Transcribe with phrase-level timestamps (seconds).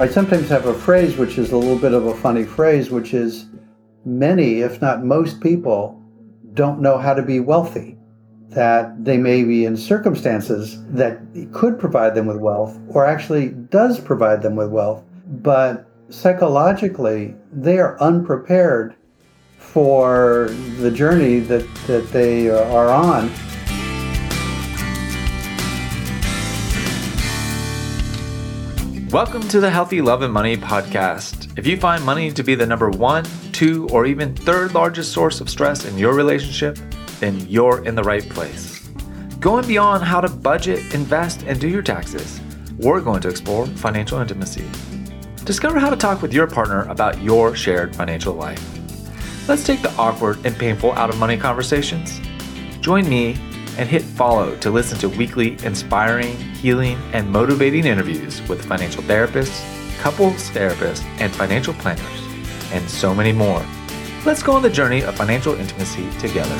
[0.00, 3.14] I sometimes have a phrase which is a little bit of a funny phrase, which
[3.14, 3.46] is
[4.04, 6.00] many, if not most people,
[6.54, 7.98] don't know how to be wealthy.
[8.50, 11.18] That they may be in circumstances that
[11.52, 17.80] could provide them with wealth or actually does provide them with wealth, but psychologically they
[17.80, 18.94] are unprepared
[19.56, 20.46] for
[20.78, 23.32] the journey that, that they are on.
[29.12, 31.58] Welcome to the Healthy Love and Money podcast.
[31.58, 35.40] If you find money to be the number one, two, or even third largest source
[35.40, 36.78] of stress in your relationship,
[37.18, 38.86] then you're in the right place.
[39.40, 42.38] Going beyond how to budget, invest, and do your taxes,
[42.76, 44.68] we're going to explore financial intimacy.
[45.46, 48.62] Discover how to talk with your partner about your shared financial life.
[49.48, 52.20] Let's take the awkward and painful out of money conversations.
[52.82, 53.38] Join me
[53.78, 59.64] and hit follow to listen to weekly inspiring, healing, and motivating interviews with financial therapists,
[60.00, 62.02] couples therapists, and financial planners,
[62.72, 63.64] and so many more.
[64.26, 66.56] Let's go on the journey of financial intimacy together.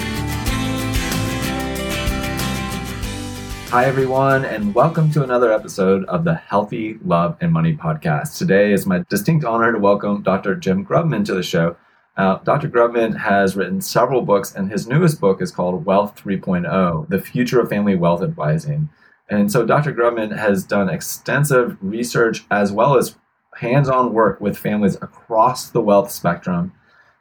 [3.71, 8.39] Hi, everyone, and welcome to another episode of the Healthy Love and Money podcast.
[8.39, 10.55] Today is my distinct honor to welcome Dr.
[10.55, 11.77] Jim Grubman to the show.
[12.19, 12.69] Uh, Dr.
[12.69, 17.61] Grubman has written several books, and his newest book is called Wealth 3.0 The Future
[17.61, 18.89] of Family Wealth Advising.
[19.31, 19.93] And so Dr.
[19.93, 23.15] Grubman has done extensive research as well as
[23.55, 26.73] hands on work with families across the wealth spectrum.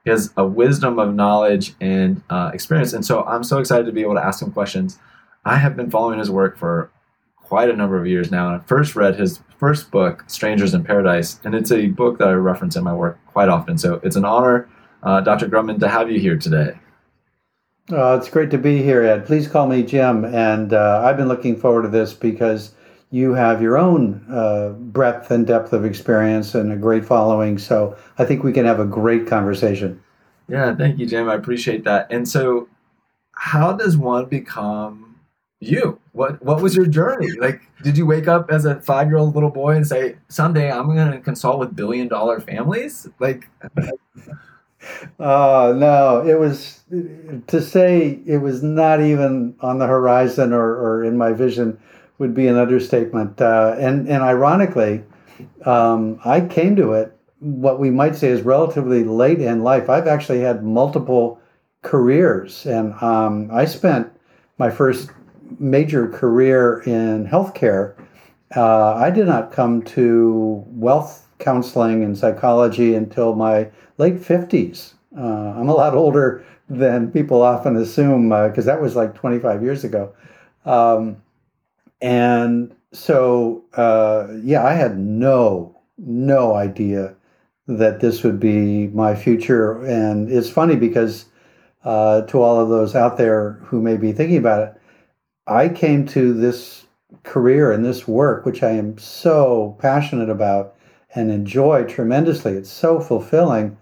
[0.03, 2.93] He has a wisdom of knowledge and uh, experience.
[2.93, 4.97] And so I'm so excited to be able to ask him questions.
[5.45, 6.89] I have been following his work for
[7.35, 8.51] quite a number of years now.
[8.51, 12.29] And I first read his first book, Strangers in Paradise, and it's a book that
[12.29, 13.77] I reference in my work quite often.
[13.77, 14.67] So it's an honor
[15.03, 15.47] uh, Dr.
[15.47, 16.77] Grubman, to have you here today.
[17.91, 19.25] Uh, it's great to be here, Ed.
[19.25, 20.25] Please call me Jim.
[20.25, 22.73] And uh, I've been looking forward to this because
[23.11, 27.57] you have your own uh, breadth and depth of experience and a great following.
[27.57, 30.01] So I think we can have a great conversation.
[30.49, 31.29] Yeah, thank you, Jim.
[31.29, 32.07] I appreciate that.
[32.11, 32.67] And so,
[33.33, 35.15] how does one become
[35.59, 35.99] you?
[36.13, 37.31] What What was your journey?
[37.33, 40.71] Like, did you wake up as a five year old little boy and say, "Someday
[40.71, 43.07] I'm going to consult with billion dollar families"?
[43.19, 43.49] Like.
[45.19, 46.81] Oh no, it was
[47.47, 51.79] to say it was not even on the horizon or, or in my vision
[52.17, 53.41] would be an understatement.
[53.41, 55.03] Uh, and and ironically,
[55.65, 59.89] um, I came to it what we might say is relatively late in life.
[59.89, 61.39] I've actually had multiple
[61.83, 64.11] careers, and um, I spent
[64.57, 65.11] my first
[65.59, 67.95] major career in healthcare.
[68.55, 74.93] Uh, I did not come to wealth counseling and psychology until my late 50s.
[75.17, 79.63] Uh, I'm a lot older than people often assume because uh, that was like 25
[79.63, 80.13] years ago.
[80.65, 81.21] Um,
[82.01, 87.15] and so, uh, yeah, I had no, no idea
[87.67, 89.83] that this would be my future.
[89.85, 91.25] And it's funny because
[91.83, 94.81] uh, to all of those out there who may be thinking about it,
[95.47, 96.85] I came to this
[97.23, 100.75] career and this work, which I am so passionate about
[101.15, 102.53] and enjoy tremendously.
[102.53, 103.77] It's so fulfilling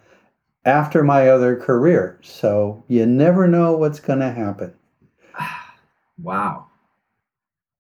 [0.66, 2.20] after my other career.
[2.22, 4.74] So you never know what's going to happen.
[6.22, 6.68] wow.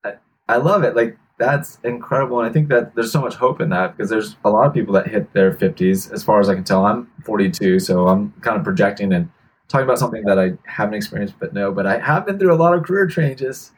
[0.03, 0.13] I,
[0.47, 0.95] I love it.
[0.95, 2.39] Like, that's incredible.
[2.39, 4.73] And I think that there's so much hope in that because there's a lot of
[4.73, 6.11] people that hit their 50s.
[6.13, 9.29] As far as I can tell, I'm 42, so I'm kind of projecting and
[9.67, 12.55] talking about something that I haven't experienced but no, But I have been through a
[12.55, 13.71] lot of career changes.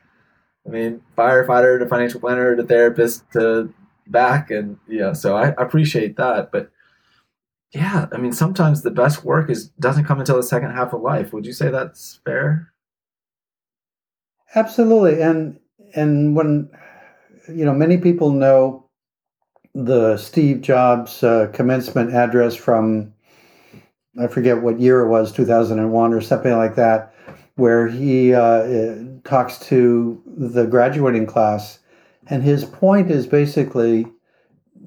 [0.68, 3.74] I mean, firefighter to financial planner to therapist to
[4.08, 4.52] back.
[4.52, 6.52] And, yeah, so I appreciate that.
[6.52, 6.70] But
[7.74, 11.02] yeah, I mean, sometimes the best work is doesn't come until the second half of
[11.02, 11.34] life.
[11.34, 12.72] Would you say that's fair?
[14.56, 15.60] Absolutely, and
[15.94, 16.70] and when
[17.50, 18.86] you know many people know
[19.76, 23.14] the Steve Jobs uh, commencement address from
[24.20, 27.14] I forget what year it was, two thousand and one or something like that,
[27.56, 28.96] where he uh,
[29.26, 31.80] talks to the graduating class,
[32.28, 34.08] and his point is basically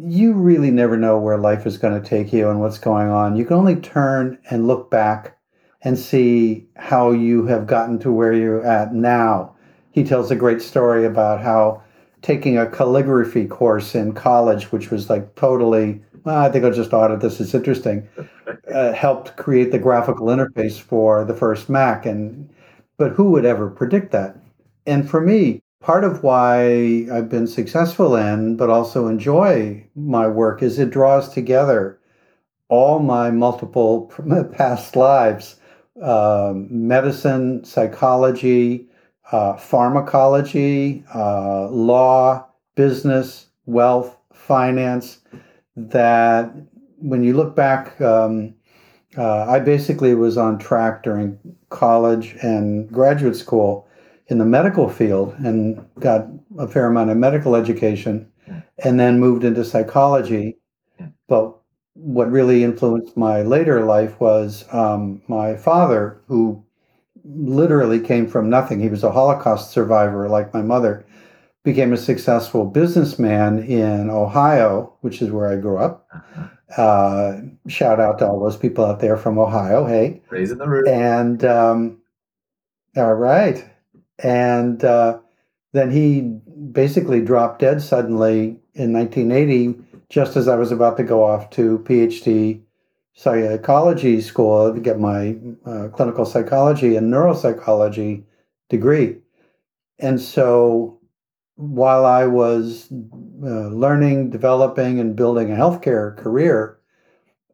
[0.04, 3.36] you really never know where life is going to take you and what's going on.
[3.36, 5.36] You can only turn and look back
[5.82, 9.54] and see how you have gotten to where you're at now.
[9.92, 11.82] He tells a great story about how
[12.22, 16.92] taking a calligraphy course in college, which was like totally, well, I think I'll just
[16.92, 18.08] audit this, it's interesting,
[18.74, 22.06] uh, helped create the graphical interface for the first Mac.
[22.06, 22.48] And
[22.98, 24.36] but who would ever predict that?
[24.86, 30.62] And for me, part of why I've been successful in, but also enjoy my work,
[30.62, 31.98] is it draws together
[32.68, 34.12] all my multiple
[34.52, 35.56] past lives
[36.02, 38.86] um, medicine, psychology,
[39.32, 45.18] uh, pharmacology, uh, law, business, wealth, finance.
[45.76, 46.52] that
[46.98, 48.54] when you look back, um,
[49.16, 51.38] uh, I basically was on track during
[51.68, 53.86] college and graduate school
[54.30, 56.26] in the medical field and got
[56.58, 58.30] a fair amount of medical education
[58.84, 60.56] and then moved into psychology.
[61.28, 61.56] But
[61.94, 66.64] what really influenced my later life was um, my father, who
[67.24, 68.80] literally came from nothing.
[68.80, 71.04] He was a Holocaust survivor, like my mother,
[71.64, 76.06] became a successful businessman in Ohio, which is where I grew up.
[76.14, 76.46] Uh-huh.
[76.80, 79.84] Uh, shout out to all those people out there from Ohio.
[79.84, 80.88] Hey, raising the roof.
[80.88, 82.00] And um,
[82.96, 83.64] all right,
[84.22, 85.18] and uh,
[85.72, 86.20] then he
[86.72, 89.78] basically dropped dead suddenly in 1980,
[90.08, 92.60] just as I was about to go off to PhD
[93.14, 95.36] psychology school to get my
[95.66, 98.24] uh, clinical psychology and neuropsychology
[98.68, 99.16] degree.
[99.98, 100.98] And so
[101.56, 106.78] while I was uh, learning, developing, and building a healthcare career,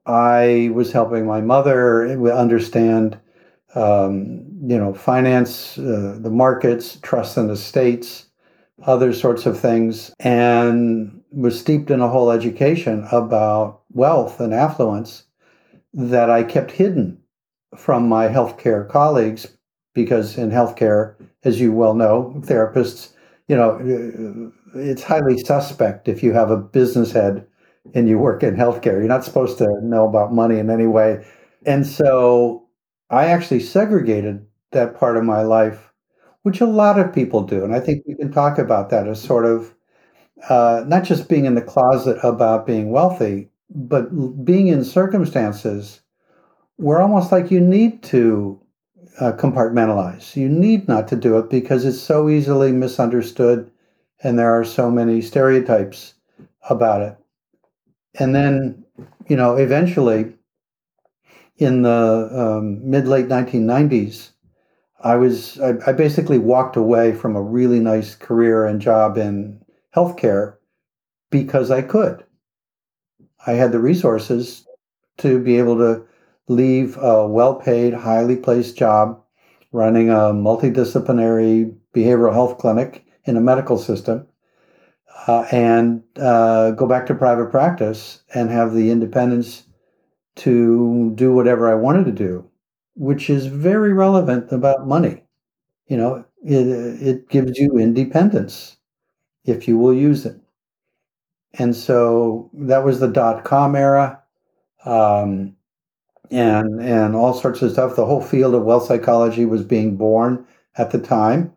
[0.07, 3.19] I was helping my mother understand,
[3.77, 8.27] um, you know, finance, uh, the markets, trusts and estates,
[8.85, 15.25] other sorts of things, and was steeped in a whole education about wealth and affluence
[15.93, 17.19] that I kept hidden
[17.77, 19.47] from my healthcare colleagues
[19.95, 21.15] because in healthcare,
[21.45, 23.13] as you well know, therapists
[23.49, 27.47] you know, uh, it's highly suspect if you have a business head
[27.95, 28.99] and you work in healthcare.
[28.99, 31.25] You're not supposed to know about money in any way.
[31.65, 32.66] And so
[33.11, 35.93] I actually segregated that part of my life,
[36.43, 37.65] which a lot of people do.
[37.65, 39.75] And I think we can talk about that as sort of
[40.49, 46.01] uh, not just being in the closet about being wealthy, but being in circumstances
[46.77, 48.61] where almost like you need to
[49.21, 50.37] uh, compartmentalize.
[50.37, 53.71] You need not to do it because it's so easily misunderstood
[54.23, 56.15] and there are so many stereotypes
[56.69, 57.17] about it.
[58.19, 58.85] And then,
[59.29, 60.36] you know, eventually
[61.59, 64.31] in the um, mid late 1990s,
[65.01, 69.63] I was, I, I basically walked away from a really nice career and job in
[69.95, 70.57] healthcare
[71.31, 72.25] because I could.
[73.47, 74.67] I had the resources
[75.19, 76.05] to be able to
[76.49, 79.23] leave a well paid, highly placed job
[79.73, 84.27] running a multidisciplinary behavioral health clinic in a medical system
[85.27, 89.66] uh, and uh, go back to private practice and have the independence
[90.37, 92.49] to do whatever I wanted to do,
[92.97, 95.23] which is very relevant about money.
[95.89, 96.67] You know, it,
[97.03, 98.79] it gives you independence
[99.45, 100.41] if you will use it.
[101.55, 104.23] And so that was the dot com era.
[104.85, 105.57] Um,
[106.31, 107.97] and and all sorts of stuff.
[107.97, 110.47] The whole field of wealth psychology was being born
[110.77, 111.53] at the time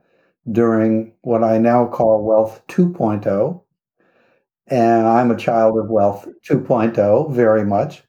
[0.51, 3.63] during what I now call Wealth 2.0.
[4.67, 8.03] And I'm a child of Wealth 2.0 very much.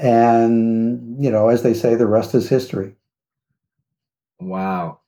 [0.00, 2.96] And, you know, as they say, the rest is history.
[4.40, 5.00] Wow.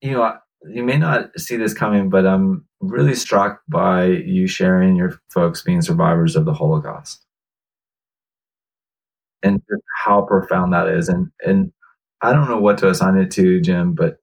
[0.00, 0.36] You know,
[0.68, 5.62] you may not see this coming, but I'm really struck by you sharing your folks
[5.62, 7.24] being survivors of the Holocaust
[9.42, 9.62] and
[10.04, 11.08] how profound that is.
[11.08, 11.72] And and
[12.22, 14.18] I don't know what to assign it to, Jim, but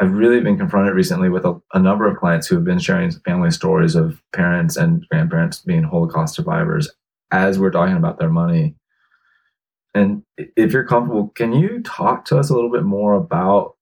[0.00, 3.10] I've really been confronted recently with a, a, number of clients who have been sharing
[3.10, 6.90] family stories of parents and grandparents being Holocaust survivors
[7.30, 8.74] as we're talking about their money.
[9.94, 13.76] And if you're comfortable, can you talk to us a little bit more about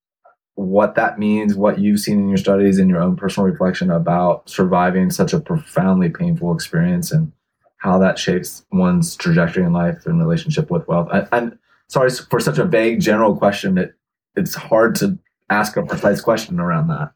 [0.55, 4.49] what that means, what you've seen in your studies and your own personal reflection about
[4.49, 7.31] surviving such a profoundly painful experience and
[7.77, 11.09] how that shapes one's trajectory in life and relationship with wealth.
[11.13, 13.93] I, am sorry for such a vague general question that
[14.35, 15.17] it's hard to
[15.49, 17.13] ask a precise question around that.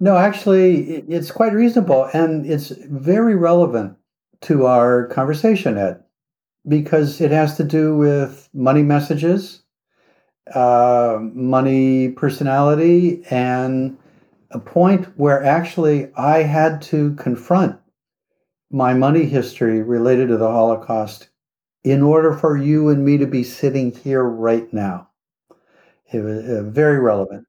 [0.00, 3.96] No, actually, it's quite reasonable and it's very relevant
[4.44, 6.02] to our conversation, Ed,
[6.68, 9.62] because it has to do with money messages,
[10.54, 13.96] uh, money personality, and
[14.50, 17.78] a point where actually I had to confront
[18.70, 21.28] my money history related to the Holocaust
[21.84, 25.08] in order for you and me to be sitting here right now.
[26.12, 27.46] It was uh, very relevant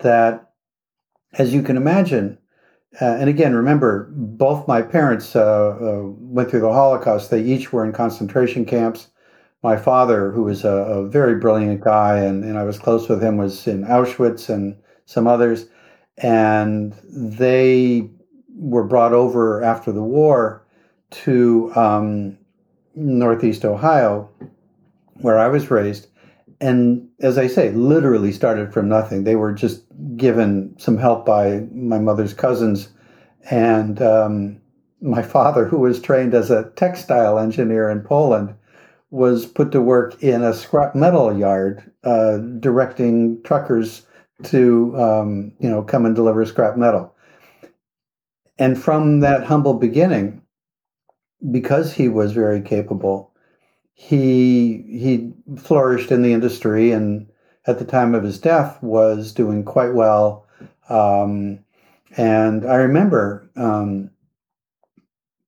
[0.00, 0.50] that,
[1.34, 2.38] as you can imagine,
[3.00, 7.30] uh, and again, remember, both my parents uh, uh, went through the Holocaust.
[7.30, 9.08] They each were in concentration camps.
[9.62, 13.22] My father, who was a, a very brilliant guy, and, and I was close with
[13.22, 15.66] him, was in Auschwitz and some others.
[16.18, 18.08] And they
[18.54, 20.66] were brought over after the war
[21.10, 22.38] to um,
[22.94, 24.30] Northeast Ohio,
[25.20, 26.06] where I was raised.
[26.60, 29.24] And as I say, literally started from nothing.
[29.24, 29.82] They were just
[30.16, 32.88] given some help by my mother's cousins.
[33.50, 34.60] And um,
[35.00, 38.54] my father, who was trained as a textile engineer in Poland,
[39.10, 44.06] was put to work in a scrap metal yard, uh, directing truckers
[44.44, 47.14] to um, you know come and deliver scrap metal.
[48.58, 50.42] And from that humble beginning,
[51.50, 53.32] because he was very capable,
[53.92, 57.26] he he flourished in the industry, and
[57.66, 60.46] at the time of his death was doing quite well.
[60.88, 61.60] Um,
[62.16, 64.10] and I remember um,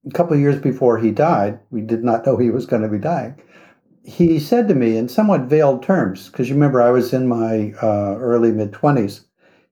[0.07, 2.89] a couple of years before he died, we did not know he was going to
[2.89, 3.41] be dying.
[4.05, 7.75] He said to me in somewhat veiled terms, because you remember I was in my
[7.83, 9.23] uh, early mid 20s.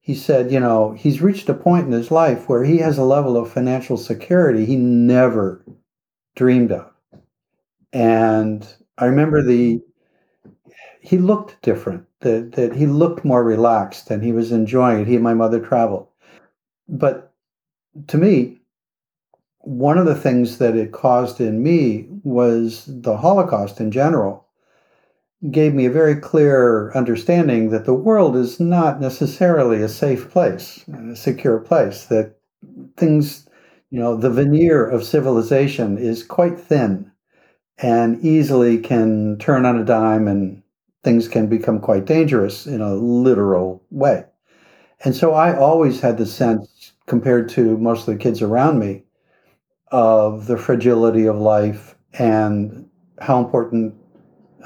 [0.01, 3.05] He said, you know, he's reached a point in his life where he has a
[3.05, 5.65] level of financial security he never
[6.37, 6.91] dreamed of.
[7.93, 8.67] And
[8.99, 9.81] I remember the,
[11.07, 15.07] he looked different, that, that he looked more relaxed and he was enjoying it.
[15.07, 16.09] He and my mother traveled.
[16.89, 17.33] But
[18.09, 18.59] to me,
[19.61, 24.49] one of the things that it caused in me was the Holocaust in general
[25.49, 30.85] gave me a very clear understanding that the world is not necessarily a safe place,
[30.89, 32.35] a secure place, that
[32.97, 33.49] things,
[33.91, 37.13] you know, the veneer of civilization is quite thin
[37.79, 40.65] and easily can turn on a dime and
[41.07, 44.25] things can become quite dangerous in a literal way.
[45.05, 49.05] And so I always had the sense, compared to most of the kids around me,
[49.93, 53.95] of the fragility of life and how important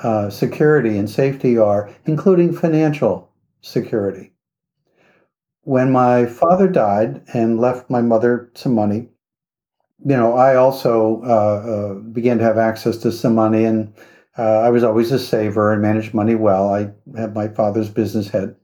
[0.02, 3.30] uh, security and safety are, including financial
[3.60, 4.32] security.
[5.64, 9.10] When my father died and left my mother some money,
[10.06, 13.92] you know, I also uh, uh, began to have access to some money, and
[14.38, 16.72] uh, I was always a saver and managed money well.
[16.72, 18.56] I had my father's business head,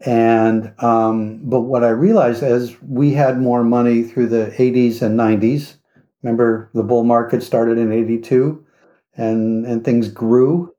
[0.00, 5.18] and um, but what I realized as we had more money through the 80s and
[5.18, 5.76] 90s,
[6.22, 8.64] Remember, the bull market started in 82
[9.16, 10.72] and, and things grew.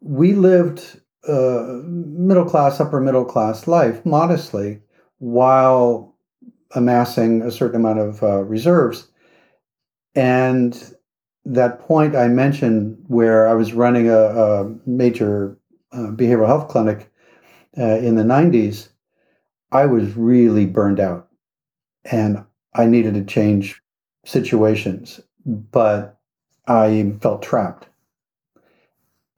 [0.00, 4.80] We lived middle class, upper middle class life modestly
[5.18, 6.16] while
[6.72, 9.08] amassing a certain amount of uh, reserves.
[10.14, 10.94] And
[11.54, 15.58] that point I mentioned where I was running a, a major
[15.92, 17.10] uh, behavioral health clinic
[17.76, 18.88] uh, in the 90s,
[19.72, 21.28] I was really burned out
[22.04, 23.82] and I needed to change
[24.24, 26.18] situations, but
[26.66, 27.88] I felt trapped.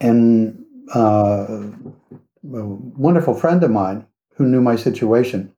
[0.00, 0.64] And
[0.94, 5.52] uh, a wonderful friend of mine who knew my situation,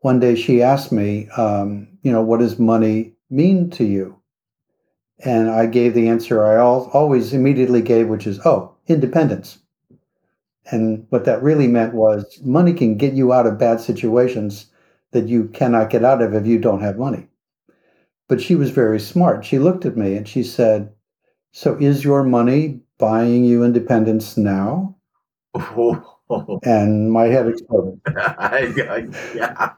[0.00, 4.15] one day she asked me, um, you know, what does money mean to you?
[5.24, 9.58] And I gave the answer I always immediately gave, which is, oh, independence.
[10.70, 14.66] And what that really meant was money can get you out of bad situations
[15.12, 17.28] that you cannot get out of if you don't have money.
[18.28, 19.44] But she was very smart.
[19.44, 20.92] She looked at me and she said,
[21.52, 24.96] So is your money buying you independence now?
[26.28, 26.58] Oh.
[26.64, 28.00] And my head exploded.
[29.36, 29.74] Yeah,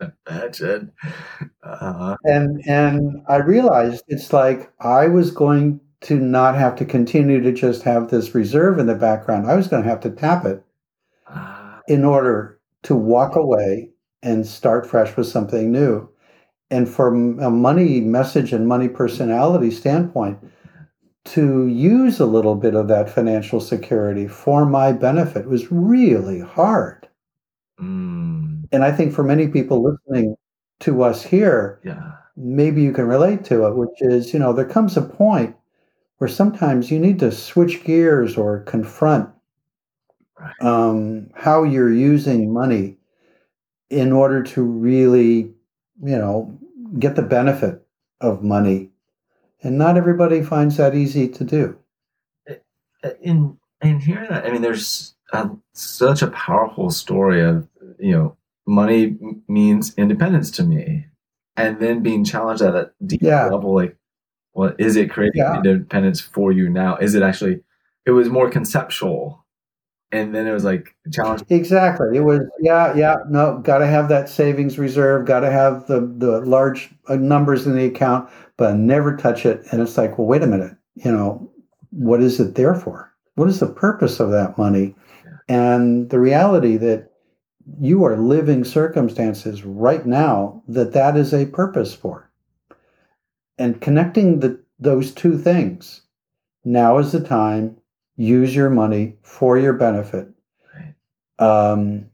[0.28, 0.92] imagine.
[1.62, 2.16] Uh-huh.
[2.24, 7.52] And and I realized it's like I was going to not have to continue to
[7.52, 9.50] just have this reserve in the background.
[9.50, 10.64] I was going to have to tap it
[11.26, 13.90] uh, in order to walk away
[14.22, 16.08] and start fresh with something new
[16.70, 20.38] and from a money message and money personality standpoint,
[21.24, 27.08] to use a little bit of that financial security for my benefit was really hard.
[27.80, 28.09] Mm.
[28.72, 30.36] And I think for many people listening
[30.80, 32.12] to us here, yeah.
[32.36, 35.56] maybe you can relate to it, which is, you know, there comes a point
[36.18, 39.28] where sometimes you need to switch gears or confront
[40.38, 40.62] right.
[40.62, 42.96] um, how you're using money
[43.88, 45.52] in order to really,
[46.02, 46.56] you know,
[46.98, 47.84] get the benefit
[48.20, 48.90] of money.
[49.62, 51.78] And not everybody finds that easy to do.
[52.46, 52.54] Eh,
[53.02, 57.66] eh, in in hearing that, I mean, there's a, such a powerful story of
[58.00, 58.36] you know,
[58.70, 59.16] money
[59.48, 61.06] means independence to me,
[61.56, 63.46] and then being challenged at a deep yeah.
[63.46, 63.96] level, like,
[64.54, 65.56] well, is it creating yeah.
[65.56, 66.96] independence for you now?
[66.96, 67.60] Is it actually?
[68.06, 69.40] It was more conceptual
[70.12, 74.08] and then it was like challenge exactly it was yeah yeah no got to have
[74.08, 78.76] that savings reserve got to have the the large uh, numbers in the account but
[78.76, 81.50] never touch it and it's like well wait a minute you know
[81.90, 85.32] what is it there for what is the purpose of that money yeah.
[85.48, 87.09] and the reality that
[87.80, 92.30] you are living circumstances right now that that is a purpose for
[93.58, 96.02] and connecting the those two things
[96.64, 97.76] now is the time
[98.16, 100.28] use your money for your benefit.
[101.38, 102.06] Um,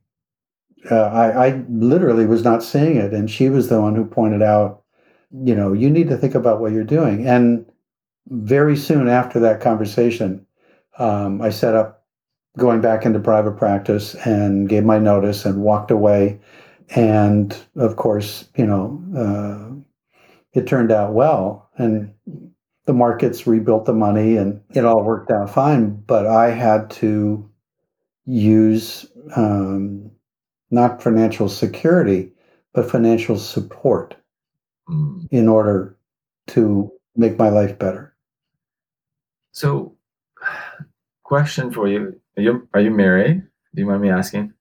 [0.88, 4.43] uh, I, I literally was not seeing it, and she was the one who pointed
[4.43, 4.85] out
[5.33, 7.26] you know, you need to think about what you're doing.
[7.26, 7.67] And
[8.29, 10.47] very soon after that conversation,
[10.99, 11.96] um, I set up
[12.57, 16.41] going back into private practice and gave my notice and walked away.
[16.91, 20.19] And of course, you know, uh,
[20.59, 21.69] it turned out well.
[21.77, 22.13] And
[22.87, 25.97] the markets rebuilt the money and it all worked out fine.
[26.07, 27.49] But I had to
[28.25, 30.11] use um,
[30.71, 32.33] not financial security,
[32.73, 34.17] but financial support
[34.89, 35.27] Mm.
[35.33, 35.97] in order
[36.47, 38.15] to make my life better.
[39.51, 39.97] So,
[41.25, 43.43] question for you: Are you are you married?
[43.75, 44.52] Do you mind me asking?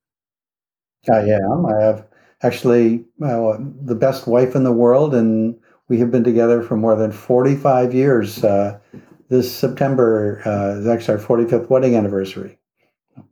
[1.12, 1.66] I am.
[1.66, 2.08] I have
[2.42, 5.56] actually uh, the best wife in the world, and
[5.88, 8.44] we have been together for more than 45 years.
[8.44, 8.80] Uh,
[9.30, 12.58] this September uh, is actually our 45th wedding anniversary.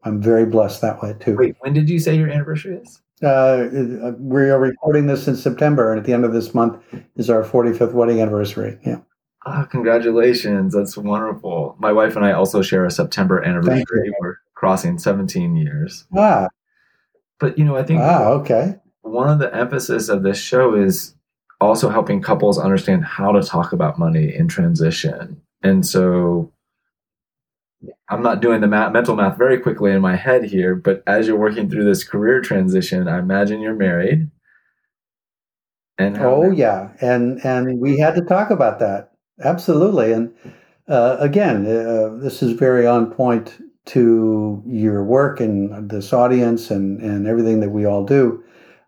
[0.04, 1.36] I'm very blessed that way too.
[1.36, 3.02] Wait, when did you say your anniversary is?
[3.22, 6.84] Uh, we are recording this in September, and at the end of this month
[7.16, 8.78] is our 45th wedding anniversary.
[8.86, 9.00] Yeah.
[9.46, 10.74] Ah, congratulations!
[10.74, 11.76] That's wonderful.
[11.80, 14.14] My wife and I also share a September anniversary.
[14.20, 16.06] We're crossing 17 years.
[16.16, 16.48] Ah,
[17.40, 18.76] But you know, I think ah, okay.
[19.02, 21.16] one of the emphasis of this show is
[21.60, 25.42] also helping couples understand how to talk about money in transition.
[25.62, 26.52] And so
[28.10, 31.28] I'm not doing the math, mental math very quickly in my head here, but as
[31.28, 34.30] you're working through this career transition, I imagine you're married.
[35.98, 39.13] And Oh yeah, and and we had to talk about that
[39.44, 40.12] absolutely.
[40.14, 40.34] And
[40.88, 47.02] uh, again, uh, this is very on point to your work and this audience and
[47.02, 48.44] and everything that we all do.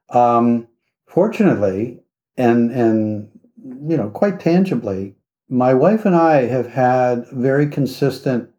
[0.09, 0.67] Um,
[1.05, 1.99] fortunately,
[2.37, 3.29] and and
[3.87, 5.15] you know, quite tangibly,
[5.49, 8.49] my wife and I have had very consistent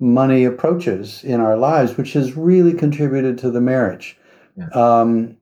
[0.00, 4.18] money approaches in our lives, which has really contributed to the marriage.
[4.56, 4.68] Yeah.
[4.68, 5.36] Um,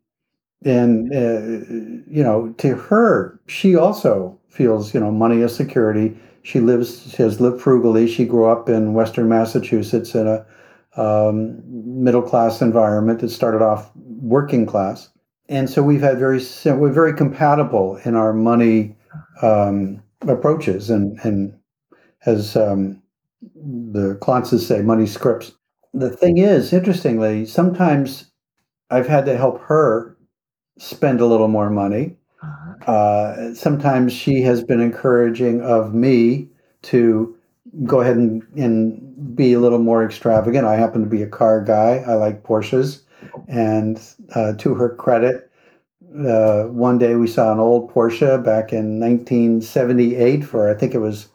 [0.64, 1.75] and uh,
[2.11, 6.17] you know, to her, she also feels you know money is security.
[6.43, 8.06] She lives, she has lived frugally.
[8.06, 10.45] She grew up in Western Massachusetts in a
[11.00, 13.21] um, middle class environment.
[13.21, 15.08] that started off working class,
[15.49, 18.97] and so we've had very we're very compatible in our money
[19.41, 21.58] um, approaches, and and
[22.26, 23.02] as um,
[23.54, 25.52] the Klontzes say, money scripts.
[25.95, 28.30] The thing is, interestingly, sometimes
[28.91, 30.17] I've had to help her
[30.78, 32.17] spend a little more money.
[32.86, 36.49] Uh, sometimes she has been encouraging of me
[36.82, 37.36] to
[37.84, 40.66] go ahead and, and be a little more extravagant.
[40.66, 42.04] I happen to be a car guy.
[42.06, 43.02] I like Porsches.
[43.49, 44.00] And
[44.34, 45.50] uh, to her credit,
[46.26, 50.99] uh, one day we saw an old Porsche back in 1978 for, I think it
[50.99, 51.28] was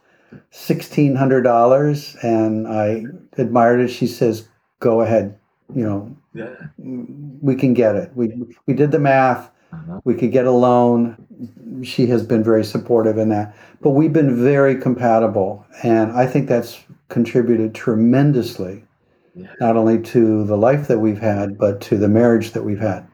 [0.53, 2.23] $1,600.
[2.23, 3.03] And I
[3.37, 3.87] admired it.
[3.87, 4.47] She says,
[4.79, 5.37] go ahead,
[5.73, 6.53] you know, yeah.
[6.77, 8.11] we can get it.
[8.15, 8.33] We,
[8.67, 9.99] we did the math Uh-huh.
[10.05, 11.81] we could get a loan.
[11.83, 13.55] She has been very supportive in that.
[13.81, 15.65] But we've been very compatible.
[15.83, 18.83] And I think that's contributed tremendously,
[19.35, 19.47] Yeah.
[19.59, 23.05] not only to the life that we've had, but to the marriage that we've had.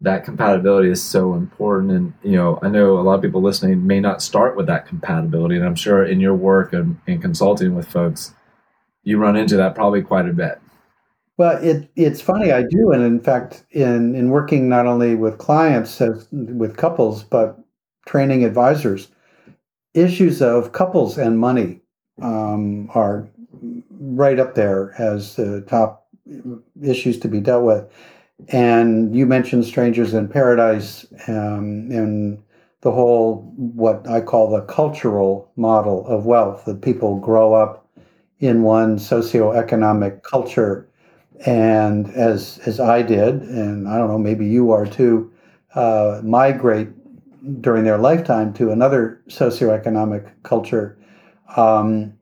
[0.00, 1.92] That compatibility is so important.
[1.92, 4.86] And, you know, I know a lot of people listening may not start with that
[4.86, 5.56] compatibility.
[5.56, 8.32] And I'm sure in your work and in consulting with folks,
[9.04, 10.58] you run into that probably quite a bit.
[11.40, 12.92] Well, it, it's funny, I do.
[12.92, 17.58] And in fact, in, in working not only with clients, as, with couples, but
[18.06, 19.08] training advisors,
[19.94, 21.80] issues of couples and money
[22.20, 23.26] um, are
[23.88, 26.06] right up there as the top
[26.82, 27.90] issues to be dealt with.
[28.48, 32.42] And you mentioned Strangers in Paradise um, and
[32.82, 37.88] the whole, what I call the cultural model of wealth, that people grow up
[38.40, 40.86] in one socioeconomic culture.
[41.46, 45.32] And as, as I did, and I don't know, maybe you are too,
[45.74, 46.88] uh, migrate
[47.62, 50.98] during their lifetime to another socioeconomic culture.
[51.56, 52.14] Um,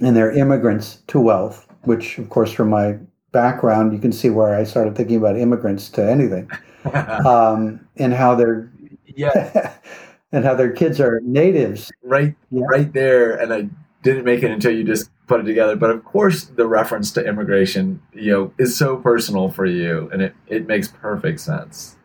[0.00, 2.98] and they're immigrants to wealth, which, of course, from my
[3.32, 6.50] background, you can see where I started thinking about immigrants to anything,
[7.26, 8.70] um, and how they're
[9.06, 9.74] yeah,
[10.32, 11.90] and how their kids are natives.
[12.02, 12.64] right, Yeah.
[12.70, 13.36] right there.
[13.36, 13.68] And I
[14.02, 15.76] didn't make it until you just put it together.
[15.76, 20.22] But of course, the reference to immigration, you know, is so personal for you, and
[20.22, 21.96] it it makes perfect sense.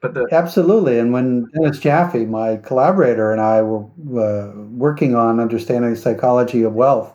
[0.00, 0.98] But the Absolutely.
[0.98, 3.84] And when Dennis Jaffe, my collaborator, and I were
[4.18, 7.12] uh, working on understanding the psychology of wealth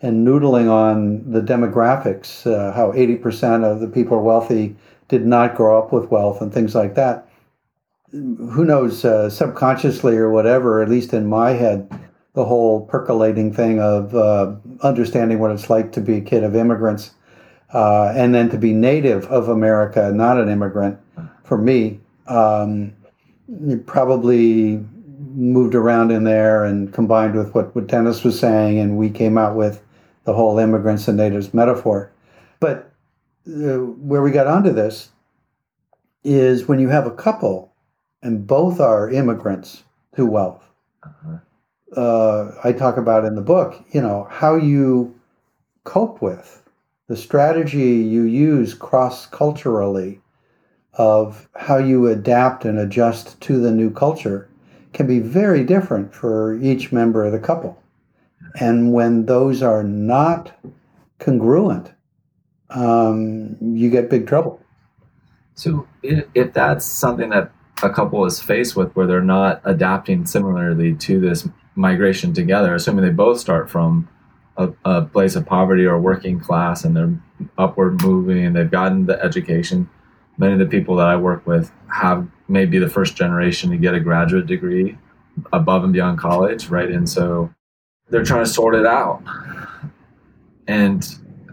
[0.00, 4.74] and noodling on the demographics, uh, how 80% of the people are wealthy
[5.08, 7.28] did not grow up with wealth and things like that.
[8.10, 11.88] Who knows, uh, subconsciously or whatever, at least in my head,
[12.34, 16.56] the whole percolating thing of uh, understanding what it's like to be a kid of
[16.56, 17.12] immigrants
[17.72, 20.98] uh, and then to be native of America, not an immigrant,
[21.44, 22.92] for me, um,
[23.86, 24.84] probably
[25.34, 29.38] moved around in there and combined with what, what Dennis was saying, and we came
[29.38, 29.82] out with
[30.24, 32.10] the whole immigrants and natives metaphor.
[32.60, 32.92] But
[33.46, 35.10] uh, where we got onto this
[36.24, 37.72] is when you have a couple
[38.22, 39.82] and both are immigrants
[40.14, 40.62] to wealth.
[41.02, 41.38] Uh-huh.
[41.96, 45.14] Uh, I talk about in the book, you know, how you
[45.84, 46.62] cope with
[47.08, 50.20] the strategy you use cross culturally
[50.94, 54.48] of how you adapt and adjust to the new culture
[54.92, 57.82] can be very different for each member of the couple.
[58.60, 60.58] And when those are not
[61.18, 61.92] congruent,
[62.70, 64.60] um, you get big trouble.
[65.54, 67.52] So, if that's something that
[67.82, 73.04] a couple is faced with where they're not adapting similarly to this migration together, assuming
[73.04, 74.08] they both start from
[74.56, 77.18] a, a place of poverty or working class and they're
[77.58, 79.88] upward moving and they've gotten the education,
[80.38, 83.94] many of the people that I work with have maybe the first generation to get
[83.94, 84.98] a graduate degree
[85.52, 86.90] above and beyond college, right?
[86.90, 87.52] And so
[88.10, 89.22] they're trying to sort it out.
[90.66, 91.06] And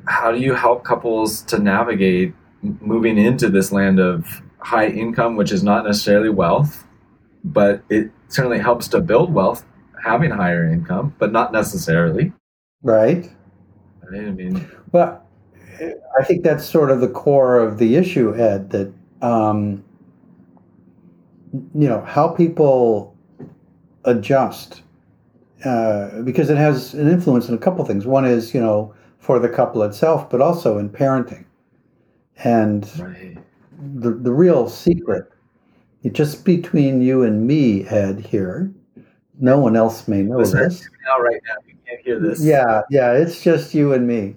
[0.06, 5.52] how do you help couples to navigate moving into this land of high income, which
[5.52, 6.86] is not necessarily wealth,
[7.44, 9.66] but it certainly helps to build wealth
[10.04, 12.32] having higher income, but not necessarily.
[12.82, 13.30] Right.
[14.12, 15.24] I mean, well,
[16.20, 18.70] I think that's sort of the core of the issue, Ed.
[18.72, 19.84] That um,
[21.54, 23.16] you know how people
[24.06, 24.82] adjust
[25.66, 28.06] uh, because it has an influence in a couple things.
[28.06, 31.46] One is you know for the couple itself, but also in parenting.
[32.44, 33.38] And right.
[34.02, 35.32] the the real secret,
[36.12, 38.20] just between you and me, Ed.
[38.20, 38.72] Here,
[39.40, 40.90] no one else may know Listen, this.
[41.06, 42.44] Now, right now, you can't hear this.
[42.44, 44.36] Yeah, yeah, it's just you and me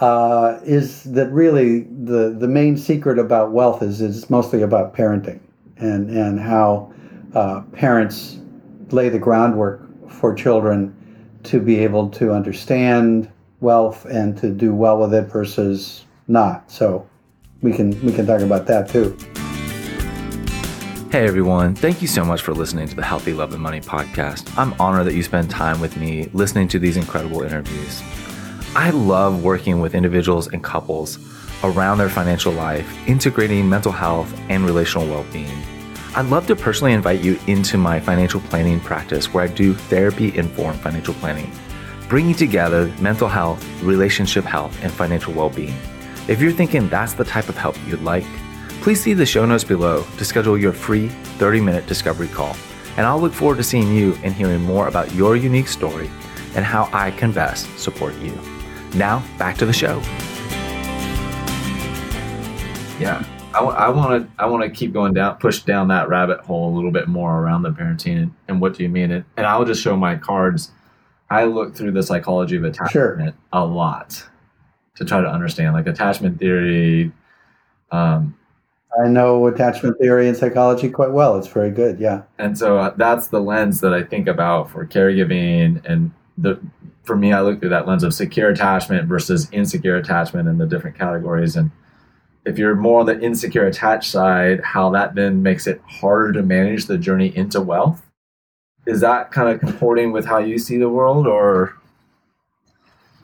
[0.00, 5.40] uh, is that really the the main secret about wealth is is mostly about parenting
[5.76, 6.92] and and how
[7.34, 8.38] uh, parents
[8.90, 10.96] lay the groundwork for children
[11.42, 16.70] to be able to understand wealth and to do well with it versus not.
[16.70, 17.08] So
[17.60, 19.16] we can we can talk about that too.
[21.12, 24.50] Hey everyone, thank you so much for listening to the Healthy Love and Money podcast.
[24.56, 28.02] I'm honored that you spend time with me listening to these incredible interviews.
[28.74, 31.18] I love working with individuals and couples
[31.64, 35.62] around their financial life, integrating mental health and relational well being.
[36.16, 40.34] I'd love to personally invite you into my financial planning practice where I do therapy
[40.34, 41.52] informed financial planning,
[42.08, 45.76] bringing together mental health, relationship health, and financial well being.
[46.26, 48.24] If you're thinking that's the type of help you'd like,
[48.82, 52.56] please see the show notes below to schedule your free 30 minute discovery call.
[52.96, 56.10] And I'll look forward to seeing you and hearing more about your unique story
[56.56, 58.36] and how I can best support you.
[58.94, 60.00] Now, back to the show.
[63.00, 66.72] Yeah, I want to I want to keep going down, push down that rabbit hole
[66.72, 69.24] a little bit more around the parenting and, and what do you mean it?
[69.36, 70.72] And I'll just show my cards.
[71.30, 73.34] I look through the psychology of attachment sure.
[73.52, 74.28] a lot
[74.96, 77.12] to try to understand, like attachment theory.
[77.90, 78.36] Um,
[79.02, 81.36] I know attachment theory and psychology quite well.
[81.36, 82.22] It's very good, yeah.
[82.38, 86.60] And so uh, that's the lens that I think about for caregiving and the
[87.02, 90.66] for me, I look through that lens of secure attachment versus insecure attachment and the
[90.66, 91.56] different categories.
[91.56, 91.70] And
[92.44, 96.42] if you're more on the insecure attached side, how that then makes it harder to
[96.42, 98.06] manage the journey into wealth.
[98.86, 101.76] Is that kind of comporting with how you see the world, or?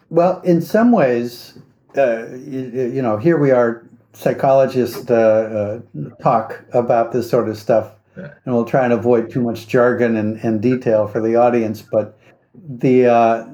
[0.09, 1.59] Well, in some ways,
[1.97, 7.57] uh, you, you, know, here we are, psychologists uh, uh, talk about this sort of
[7.57, 8.31] stuff, yeah.
[8.45, 11.83] and we'll try and avoid too much jargon and, and detail for the audience.
[11.83, 12.19] But
[12.55, 13.47] the uh,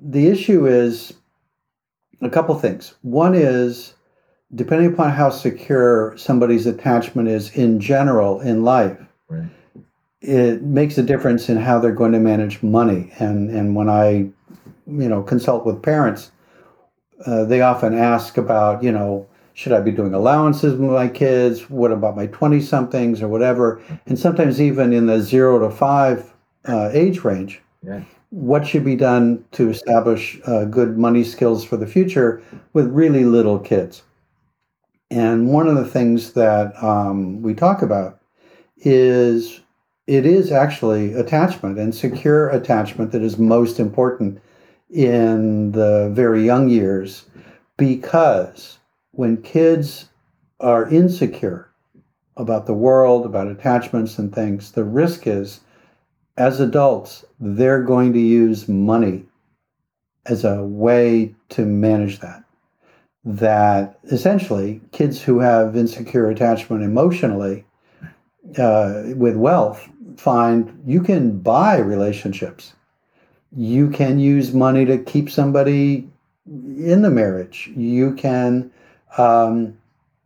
[0.00, 1.14] the issue is
[2.22, 2.94] a couple things.
[3.02, 3.94] One is
[4.54, 9.48] depending upon how secure somebody's attachment is in general in life, right.
[10.20, 13.12] it makes a difference in how they're going to manage money.
[13.18, 14.30] And and when I,
[14.86, 16.30] you know, consult with parents,
[17.26, 21.68] uh, they often ask about, you know, should I be doing allowances with my kids?
[21.68, 23.82] What about my twenty somethings or whatever?
[24.06, 26.32] And sometimes even in the zero to five
[26.66, 27.60] uh, age range.
[27.82, 32.42] Yeah what should be done to establish uh, good money skills for the future
[32.72, 34.02] with really little kids.
[35.10, 38.20] And one of the things that um, we talk about
[38.78, 39.60] is
[40.06, 44.40] it is actually attachment and secure attachment that is most important
[44.90, 47.26] in the very young years
[47.76, 48.78] because
[49.16, 50.08] when kids
[50.60, 51.70] are insecure
[52.36, 55.60] about the world, about attachments and things, the risk is
[56.36, 59.24] as adults, they're going to use money
[60.26, 62.44] as a way to manage that.
[63.24, 67.64] That essentially, kids who have insecure attachment emotionally
[68.58, 72.74] uh, with wealth find you can buy relationships.
[73.56, 76.08] You can use money to keep somebody
[76.46, 77.70] in the marriage.
[77.74, 78.70] You can,
[79.16, 79.76] um,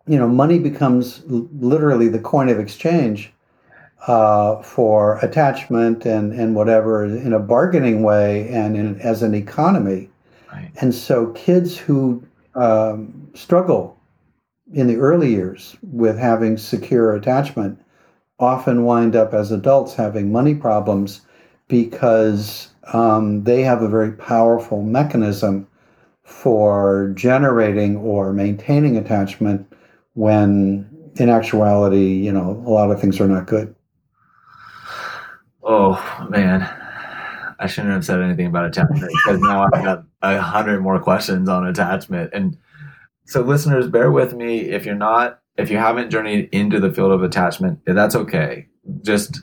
[0.07, 3.33] you know, money becomes literally the coin of exchange
[4.07, 10.09] uh, for attachment and, and whatever in a bargaining way and in, as an economy.
[10.53, 10.71] Right.
[10.81, 12.25] And so kids who
[12.55, 13.97] um, struggle
[14.73, 17.81] in the early years with having secure attachment
[18.39, 21.21] often wind up as adults having money problems
[21.69, 25.69] because um, they have a very powerful mechanism
[26.31, 29.71] for generating or maintaining attachment
[30.15, 33.75] when in actuality, you know, a lot of things are not good.
[35.63, 36.63] Oh man,
[37.59, 41.49] I shouldn't have said anything about attachment because now I've got a hundred more questions
[41.49, 42.31] on attachment.
[42.33, 42.57] And
[43.27, 47.13] so, listeners, bear with me if you're not, if you haven't journeyed into the field
[47.13, 48.67] of attachment, that's okay.
[49.03, 49.43] Just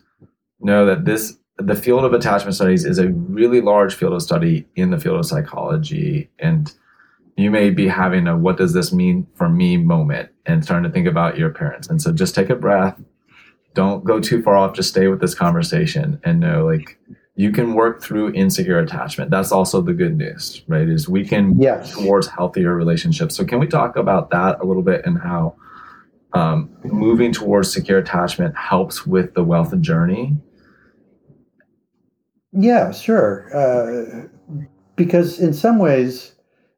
[0.60, 4.67] know that this, the field of attachment studies is a really large field of study
[4.76, 6.30] in the field of psychology.
[6.39, 6.72] And
[7.36, 10.93] you may be having a what does this mean for me moment and starting to
[10.93, 11.88] think about your parents.
[11.88, 13.00] And so just take a breath.
[13.74, 14.76] Don't go too far off.
[14.76, 16.98] Just stay with this conversation and know like
[17.36, 19.30] you can work through insecure attachment.
[19.30, 20.89] That's also the good news, right?
[20.89, 21.93] Is we can yes.
[21.93, 23.36] towards healthier relationships.
[23.36, 25.56] So can we talk about that a little bit and how
[26.34, 30.36] um, moving towards secure attachment helps with the wealth journey?
[32.60, 33.50] Yeah, sure.
[33.56, 34.28] Uh,
[34.96, 36.34] because in some ways,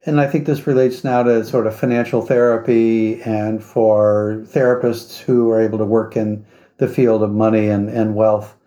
[0.06, 5.50] and I think this relates now to sort of financial therapy and for therapists who
[5.52, 6.46] are able to work in
[6.78, 8.58] the field of money and, and wealth.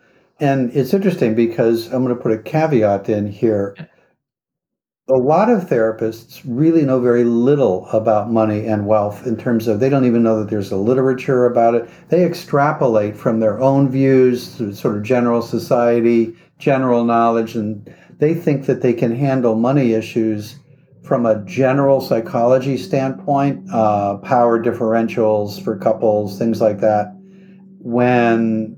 [0.41, 3.77] And it's interesting because I'm going to put a caveat in here.
[5.09, 9.81] A lot of therapists really know very little about money and wealth in terms of
[9.81, 11.91] they don't even know that there's a literature about it.
[12.09, 14.43] They extrapolate from their own views,
[14.79, 20.57] sort of general society, general knowledge, and they think that they can handle money issues
[21.03, 27.13] from a general psychology standpoint, uh, power differentials for couples, things like that,
[27.81, 28.77] when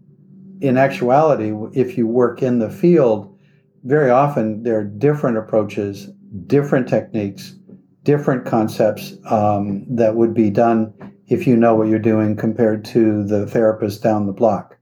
[0.62, 3.38] in actuality, if you work in the field,
[3.84, 6.08] very often there are different approaches,
[6.46, 7.54] different techniques,
[8.02, 10.94] different concepts um, that would be done
[11.28, 14.78] if you know what you're doing compared to the therapist down the block.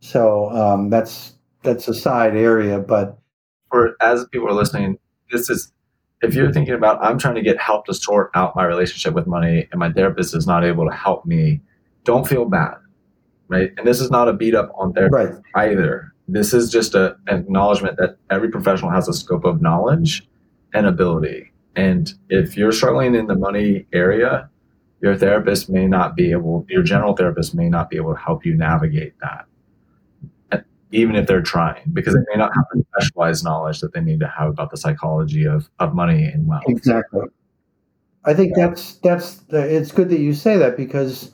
[0.00, 1.35] So um, that's
[1.66, 3.18] that's a side area, but
[3.70, 4.98] for as people are listening,
[5.30, 5.72] this is
[6.22, 9.26] if you're thinking about I'm trying to get help to sort out my relationship with
[9.26, 11.60] money and my therapist is not able to help me,
[12.04, 12.76] don't feel bad.
[13.48, 13.70] Right.
[13.76, 15.34] And this is not a beat up on therapy right.
[15.54, 16.12] either.
[16.26, 20.26] This is just a, an acknowledgement that every professional has a scope of knowledge
[20.72, 21.52] and ability.
[21.76, 24.48] And if you're struggling in the money area,
[25.00, 28.44] your therapist may not be able, your general therapist may not be able to help
[28.44, 29.46] you navigate that
[30.92, 34.20] even if they're trying, because they may not have the specialized knowledge that they need
[34.20, 36.64] to have about the psychology of, of money and wealth.
[36.68, 37.22] Exactly.
[38.24, 41.30] I think that's that's it's good that you say that because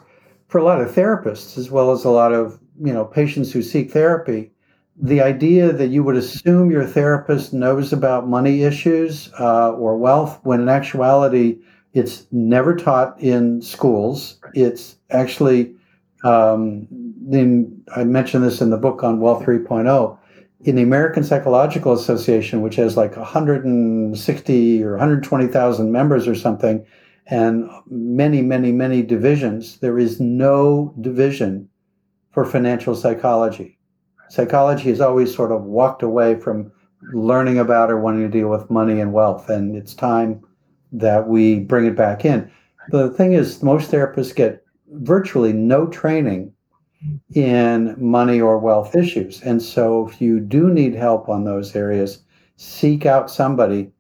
[0.48, 3.62] for a lot of therapists as well as a lot of you know patients who
[3.62, 4.52] seek therapy,
[5.00, 10.38] the idea that you would assume your therapist knows about money issues uh, or wealth
[10.42, 11.58] when in actuality
[11.94, 14.38] it's never taught in schools.
[14.54, 15.74] It's actually
[16.24, 20.18] um, then I mentioned this in the book on Wealth 3.0.
[20.64, 26.86] In the American Psychological Association, which has like 160 or 120,000 members or something,
[27.26, 31.68] and many, many, many divisions, there is no division
[32.30, 33.78] for financial psychology.
[34.30, 36.72] Psychology has always sort of walked away from
[37.12, 40.42] learning about or wanting to deal with money and wealth, and it's time
[40.92, 42.50] that we bring it back in.
[42.90, 44.61] The thing is, most therapists get
[44.92, 46.52] virtually no training
[47.34, 49.42] in money or wealth issues.
[49.42, 52.22] And so, if you do need help on those areas,
[52.56, 53.90] seek out somebody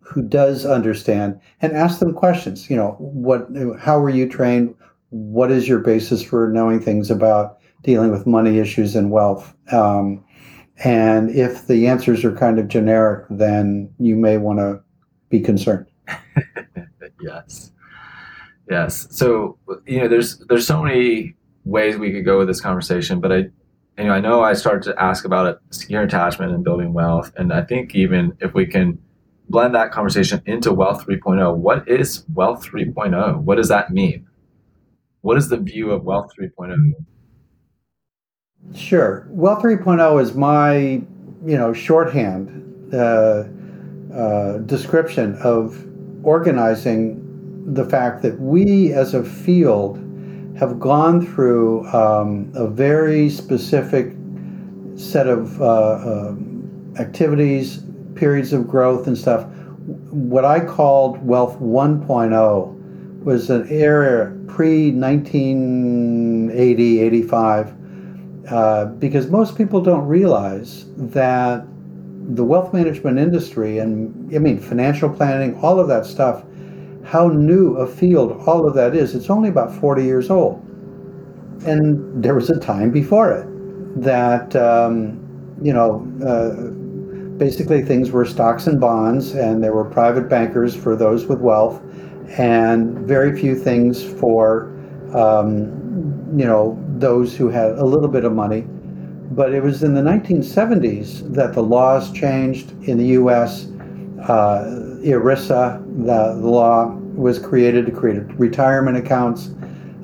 [0.00, 2.68] who does understand and ask them questions.
[2.68, 4.74] You know, what, how were you trained?
[5.10, 9.54] What is your basis for knowing things about dealing with money issues and wealth?
[9.72, 10.24] Um,
[10.82, 14.80] and if the answers are kind of generic, then you may want to
[15.28, 15.86] be concerned.
[17.20, 17.70] yes.
[18.70, 19.06] Yes.
[19.10, 23.32] So you know, there's there's so many ways we could go with this conversation, but
[23.32, 23.36] I,
[23.98, 27.32] you know, I know I started to ask about it, secure attachment and building wealth,
[27.36, 28.98] and I think even if we can
[29.48, 33.42] blend that conversation into Wealth 3.0, what is Wealth 3.0?
[33.42, 34.26] What does that mean?
[35.20, 36.76] What is the view of Wealth 3.0?
[38.74, 39.26] Sure.
[39.30, 43.44] Wealth 3.0 is my, you know, shorthand uh,
[44.14, 45.86] uh, description of
[46.22, 47.23] organizing
[47.66, 49.98] the fact that we as a field
[50.58, 54.14] have gone through um, a very specific
[54.96, 56.34] set of uh, uh,
[56.98, 57.82] activities,
[58.14, 59.46] periods of growth, and stuff.
[60.10, 67.74] What I called Wealth 1.0 was an era pre 1980, 85,
[68.48, 71.66] uh, because most people don't realize that
[72.36, 76.44] the wealth management industry and I mean financial planning, all of that stuff,
[77.04, 79.14] how new a field all of that is.
[79.14, 80.60] It's only about 40 years old.
[81.66, 83.46] And there was a time before it
[84.02, 85.20] that, um,
[85.62, 86.70] you know, uh,
[87.38, 91.82] basically things were stocks and bonds, and there were private bankers for those with wealth,
[92.38, 94.72] and very few things for,
[95.14, 95.66] um,
[96.36, 98.62] you know, those who had a little bit of money.
[99.30, 103.66] But it was in the 1970s that the laws changed in the U.S.
[104.22, 109.50] Uh, ERISA, the, the law was created to create retirement accounts.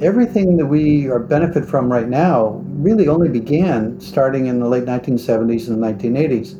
[0.00, 4.84] Everything that we are benefit from right now really only began starting in the late
[4.84, 6.54] 1970s and 1980s.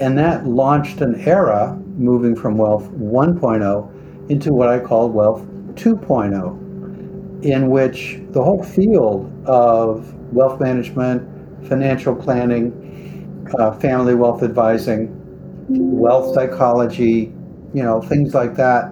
[0.00, 5.42] And that launched an era moving from wealth 1.0 into what I call wealth
[5.74, 15.12] 2.0, in which the whole field of wealth management, financial planning, uh, family wealth advising,
[15.68, 17.32] wealth psychology,
[17.76, 18.84] you know, things like that,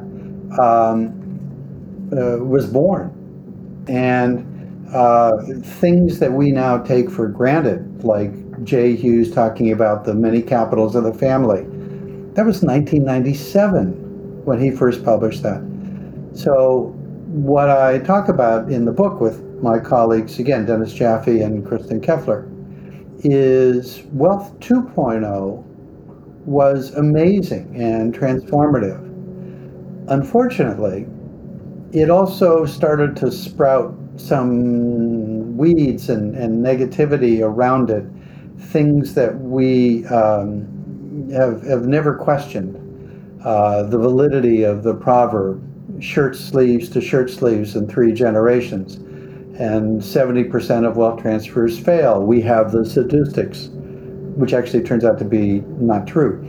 [0.60, 1.08] um,
[2.12, 3.10] uh, was born.
[3.88, 4.44] And
[4.94, 5.38] uh,
[5.80, 10.94] things that we now take for granted, like Jay Hughes talking about the many capitals
[10.94, 11.62] of the family,
[12.34, 15.62] that was 1997 when he first published that.
[16.34, 16.94] So,
[17.28, 22.02] what I talk about in the book with my colleagues, again, Dennis Jaffe and Kristin
[22.02, 22.50] Keffeler,
[23.24, 25.63] is Wealth 2.0
[26.46, 29.00] was amazing and transformative.
[30.09, 31.07] Unfortunately,
[31.92, 38.04] it also started to sprout some weeds and, and negativity around it,
[38.59, 42.80] things that we um, have, have never questioned.
[43.44, 45.62] Uh, the validity of the proverb,
[46.02, 48.96] shirt sleeves to shirt sleeves in three generations.
[49.57, 52.22] And 70% of wealth transfers fail.
[52.22, 53.68] We have the statistics
[54.36, 56.40] which actually turns out to be not true.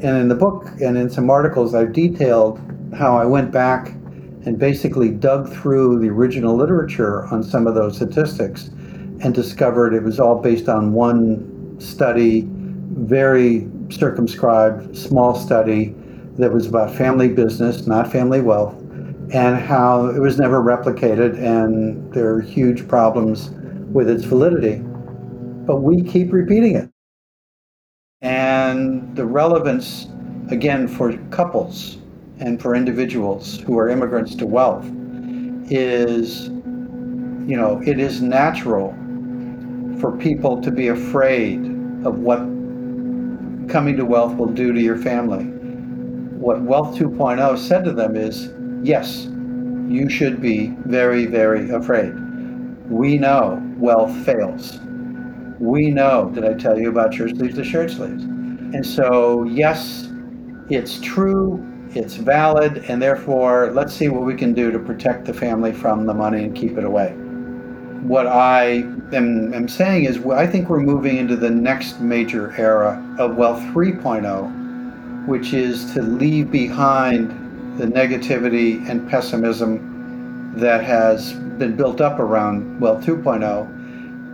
[0.00, 2.60] And in the book and in some articles, I've detailed
[2.96, 3.88] how I went back
[4.44, 8.70] and basically dug through the original literature on some of those statistics
[9.20, 15.94] and discovered it was all based on one study, very circumscribed, small study
[16.38, 18.74] that was about family business, not family wealth,
[19.32, 23.50] and how it was never replicated, and there are huge problems
[23.92, 24.80] with its validity.
[25.66, 26.88] But we keep repeating it
[28.20, 30.08] and the relevance,
[30.50, 31.98] again, for couples
[32.40, 34.86] and for individuals who are immigrants to wealth
[35.70, 38.90] is, you know, it is natural
[40.00, 41.58] for people to be afraid
[42.04, 42.38] of what
[43.68, 45.44] coming to wealth will do to your family.
[46.38, 48.50] What Wealth 2.0 said to them is
[48.82, 49.24] yes,
[49.88, 52.14] you should be very, very afraid.
[52.88, 54.78] We know wealth fails
[55.60, 58.22] we know did I tell you about shirt sleeves to shirt sleeves.
[58.24, 60.08] And so, yes,
[60.68, 65.32] it's true, it's valid, and therefore, let's see what we can do to protect the
[65.32, 67.12] family from the money and keep it away.
[68.02, 73.02] What I am, am saying is, I think we're moving into the next major era
[73.18, 77.30] of Wealth 3.0, which is to leave behind
[77.78, 83.77] the negativity and pessimism that has been built up around Wealth 2.0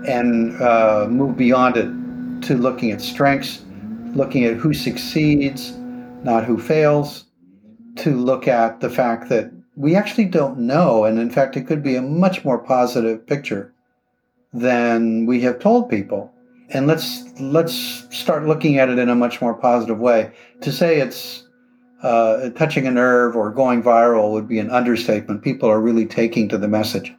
[0.06, 3.64] and uh, move beyond it to looking at strengths,
[4.14, 5.72] looking at who succeeds,
[6.22, 7.24] not who fails,
[7.96, 11.82] to look at the fact that we actually don't know, and in fact, it could
[11.82, 13.72] be a much more positive picture
[14.52, 16.32] than we have told people.
[16.70, 20.32] And let's let's start looking at it in a much more positive way.
[20.62, 21.46] To say it's
[22.02, 25.42] uh, touching a nerve or going viral would be an understatement.
[25.42, 27.12] People are really taking to the message.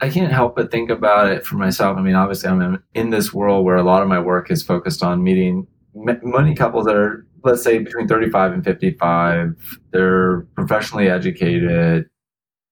[0.00, 1.96] I can't help but think about it for myself.
[1.96, 5.02] I mean, obviously, I'm in this world where a lot of my work is focused
[5.02, 9.78] on meeting money couples that are, let's say, between 35 and 55.
[9.92, 12.08] They're professionally educated.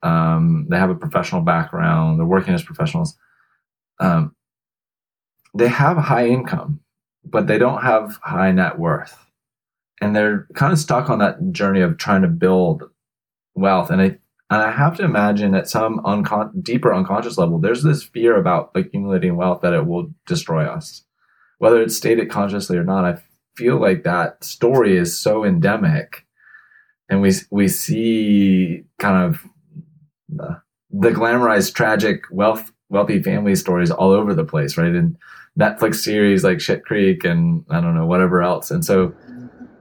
[0.02, 2.18] Um, they have a professional background.
[2.18, 3.16] They're working as professionals.
[3.98, 4.34] Um,
[5.54, 6.80] they have high income,
[7.24, 9.16] but they don't have high net worth.
[10.00, 12.84] And they're kind of stuck on that journey of trying to build
[13.54, 13.90] wealth.
[13.90, 14.18] And I
[14.50, 18.72] and I have to imagine at some uncon- deeper unconscious level, there's this fear about
[18.74, 21.04] accumulating wealth that it will destroy us.
[21.58, 23.22] Whether it's stated consciously or not, I
[23.56, 26.26] feel like that story is so endemic.
[27.08, 29.44] And we, we see kind of
[30.28, 34.92] the, the glamorized tragic wealth wealthy family stories all over the place, right?
[34.92, 35.16] And
[35.56, 38.72] Netflix series like Shit Creek and I don't know whatever else.
[38.72, 39.14] And so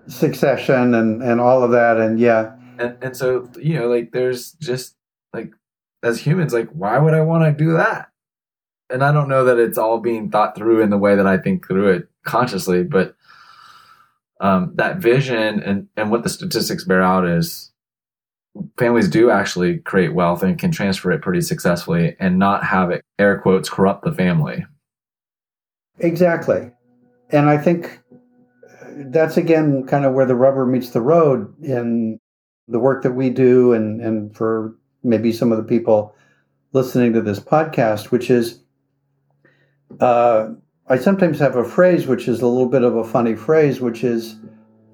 [0.08, 4.54] Succession and and all of that, and yeah, and and so you know like there's
[4.54, 4.96] just
[5.34, 5.52] like
[6.04, 8.10] as humans like why would I want to do that?
[8.90, 11.38] And I don't know that it's all being thought through in the way that I
[11.38, 13.16] think through it consciously, but
[14.42, 17.72] um, that vision and and what the statistics bear out is
[18.80, 23.04] families do actually create wealth and can transfer it pretty successfully and not have it
[23.20, 24.66] air quotes corrupt the family
[26.00, 26.72] Exactly.
[27.30, 28.00] And I think
[29.12, 32.20] that's again kind of where the rubber meets the road in
[32.70, 36.16] the work that we do and, and for maybe some of the people
[36.72, 38.62] listening to this podcast, which is
[40.00, 40.50] uh,
[40.88, 44.04] I sometimes have a phrase which is a little bit of a funny phrase, which
[44.04, 44.36] is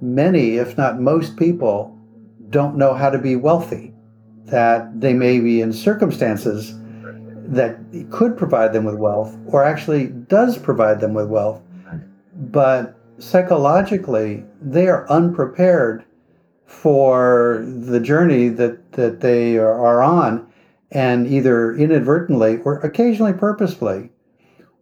[0.01, 1.97] many, if not most people,
[2.49, 3.93] don't know how to be wealthy.
[4.45, 6.77] That they may be in circumstances
[7.47, 7.77] that
[8.09, 11.61] could provide them with wealth or actually does provide them with wealth,
[12.33, 16.05] but psychologically they are unprepared
[16.65, 20.47] for the journey that, that they are on
[20.91, 24.09] and either inadvertently or occasionally purposefully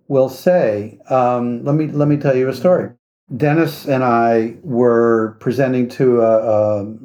[0.07, 2.91] will say, um, let me let me tell you a story.
[3.35, 6.97] Dennis and I were presenting to a, a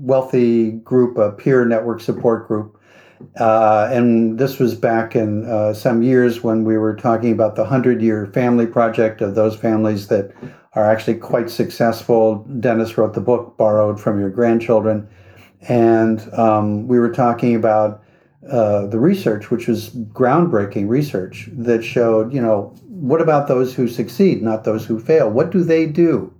[0.00, 2.80] wealthy group, a peer network support group,
[3.38, 7.62] uh, and this was back in uh, some years when we were talking about the
[7.62, 10.32] 100 year family project of those families that
[10.76, 12.44] are actually quite successful.
[12.60, 15.08] Dennis wrote the book, Borrowed from Your Grandchildren.
[15.62, 18.04] And um, we were talking about
[18.48, 23.88] uh, the research, which was groundbreaking research that showed, you know, what about those who
[23.88, 25.30] succeed, not those who fail?
[25.30, 26.32] What do they do?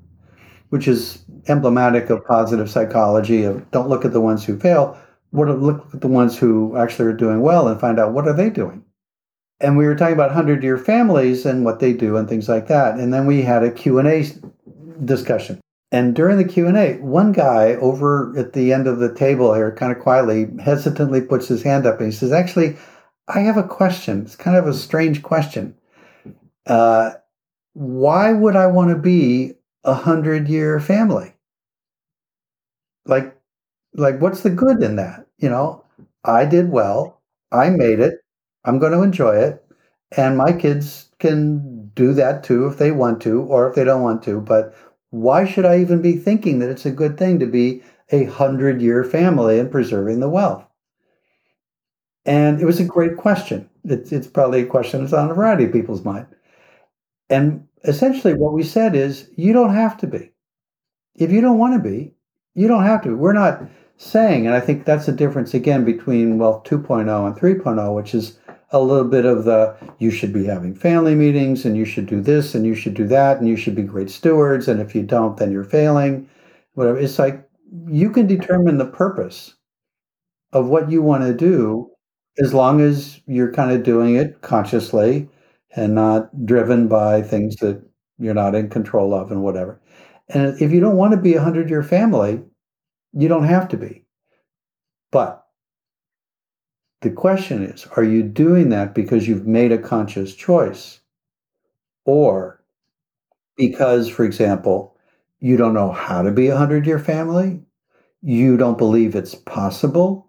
[0.69, 4.99] Which is emblematic of positive psychology of don't look at the ones who fail,
[5.31, 8.33] what look at the ones who actually are doing well and find out what are
[8.35, 8.85] they doing.
[9.61, 12.99] And we were talking about 100-year families and what they do and things like that.
[12.99, 14.27] And then we had a Q&A
[15.05, 15.61] discussion.
[15.93, 19.93] And during the Q&A, one guy over at the end of the table here kind
[19.93, 22.77] of quietly, hesitantly puts his hand up and he says, actually,
[23.29, 24.23] I have a question.
[24.23, 25.75] It's kind of a strange question.
[26.67, 27.13] Uh,
[27.73, 29.55] why would I want to be
[29.85, 31.33] a hundred year family?
[33.07, 33.37] Like,
[33.97, 35.85] like what's the good in that you know
[36.25, 38.15] i did well i made it
[38.67, 39.63] i'm going to enjoy it.
[40.17, 44.03] And my kids can do that too if they want to or if they don't
[44.03, 44.75] want to but
[45.11, 48.83] why should i even be thinking that it's a good thing to be a hundred
[48.83, 50.65] year family and preserving the wealth?
[52.25, 53.69] And it was a great question.
[53.85, 56.27] It's, it's probably a question that's on a variety of people's mind.
[57.31, 60.33] And essentially what we said is you don't have to be.
[61.15, 62.15] If you don't want to be
[62.55, 63.63] you don't have to we're not
[63.99, 64.47] saying.
[64.47, 68.39] And I think that's the difference again between Wealth 2.0 and 3.0, which is
[68.71, 72.21] a little bit of the you should be having family meetings and you should do
[72.21, 74.69] this and you should do that and you should be great stewards.
[74.69, 76.29] And if you don't, then you're failing.
[76.75, 76.99] Whatever.
[76.99, 77.49] It's like
[77.87, 79.55] you can determine the purpose
[80.53, 81.91] of what you want to do
[82.39, 85.29] as long as you're kind of doing it consciously
[85.75, 87.83] and not driven by things that
[88.19, 89.81] you're not in control of and whatever.
[90.29, 92.43] And if you don't want to be a hundred year family,
[93.13, 94.05] you don't have to be.
[95.13, 95.46] But
[97.03, 101.01] the question is are you doing that because you've made a conscious choice?
[102.05, 102.63] Or
[103.57, 104.97] because, for example,
[105.41, 107.61] you don't know how to be a 100 year family?
[108.23, 110.29] You don't believe it's possible?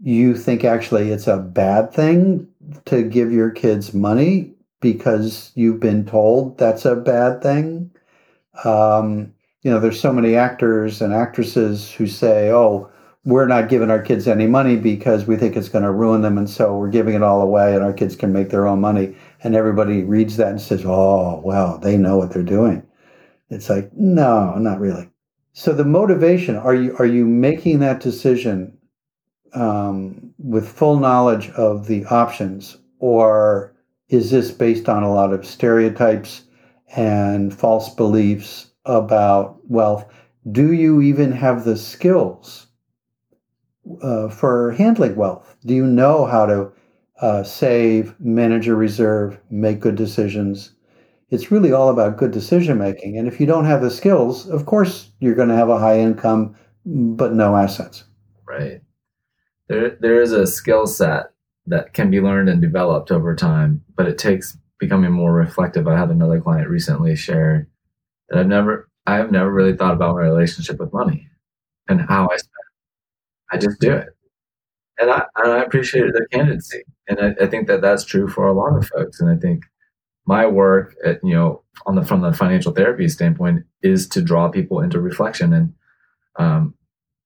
[0.00, 2.48] You think actually it's a bad thing
[2.86, 7.90] to give your kids money because you've been told that's a bad thing?
[8.64, 9.32] Um,
[9.62, 12.90] you know, there's so many actors and actresses who say, oh,
[13.24, 16.38] we're not giving our kids any money because we think it's going to ruin them.
[16.38, 19.16] And so we're giving it all away and our kids can make their own money.
[19.44, 22.84] And everybody reads that and says, oh, well, they know what they're doing.
[23.48, 25.08] It's like, no, not really.
[25.52, 28.76] So the motivation, are you, are you making that decision
[29.54, 33.74] um, with full knowledge of the options or
[34.08, 36.42] is this based on a lot of stereotypes
[36.96, 40.06] and false beliefs about wealth,
[40.50, 42.66] do you even have the skills
[44.02, 45.56] uh, for handling wealth?
[45.64, 46.72] Do you know how to
[47.20, 50.72] uh, save, manage a reserve, make good decisions?
[51.30, 53.16] It's really all about good decision making.
[53.16, 55.98] And if you don't have the skills, of course, you're going to have a high
[55.98, 56.54] income,
[56.84, 58.04] but no assets.
[58.46, 58.82] Right.
[59.68, 61.32] There, there is a skill set
[61.66, 65.86] that can be learned and developed over time, but it takes becoming more reflective.
[65.86, 67.68] I had another client recently share
[68.28, 71.28] that I've never I have never really thought about my relationship with money
[71.88, 72.36] and how I.
[73.52, 74.08] I just do it.
[74.98, 76.82] and I, and I appreciated the candidacy.
[77.08, 79.20] And I, I, think that that's true for a lot of folks.
[79.20, 79.64] And I think
[80.26, 84.48] my work at, you know, on the, from the financial therapy standpoint is to draw
[84.48, 85.52] people into reflection.
[85.52, 85.74] And,
[86.38, 86.74] um,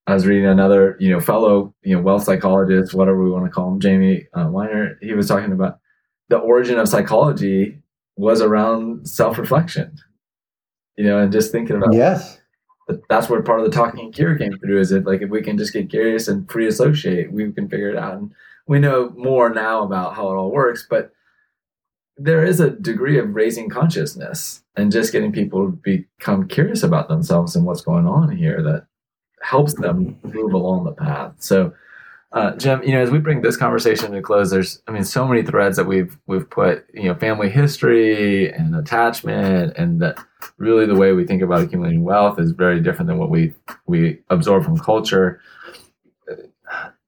[0.06, 3.50] I was reading another, you know, fellow, you know, wealth psychologist, whatever we want to
[3.50, 4.96] call him, Jamie uh, Weiner.
[5.02, 5.80] He was talking about
[6.28, 7.78] the origin of psychology
[8.16, 9.96] was around self-reflection,
[10.96, 12.40] you know, and just thinking about yes,
[13.08, 14.80] that's where part of the talking cure came through.
[14.80, 17.90] Is it like if we can just get curious and free associate, we can figure
[17.90, 18.14] it out.
[18.14, 18.32] And
[18.66, 21.12] we know more now about how it all works, but
[22.16, 27.08] there is a degree of raising consciousness and just getting people to become curious about
[27.08, 28.86] themselves and what's going on here that
[29.42, 31.34] helps them move along the path.
[31.38, 31.72] So,
[32.36, 35.26] uh, Jim, you know, as we bring this conversation to close, there's, I mean, so
[35.26, 40.18] many threads that we've we've put, you know, family history and attachment, and that
[40.58, 43.54] really the way we think about accumulating wealth is very different than what we
[43.86, 45.40] we absorb from culture.